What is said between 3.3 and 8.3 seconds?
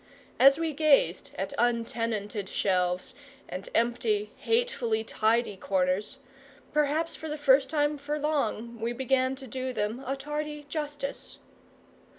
and empty, hatefully tidy corners, perhaps for the first time for